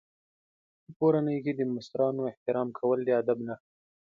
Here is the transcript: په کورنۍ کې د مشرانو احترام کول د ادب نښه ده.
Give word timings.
په 0.83 0.91
کورنۍ 0.99 1.37
کې 1.45 1.51
د 1.55 1.61
مشرانو 1.75 2.21
احترام 2.31 2.67
کول 2.77 2.99
د 3.05 3.09
ادب 3.21 3.37
نښه 3.47 3.55
ده. 3.67 3.67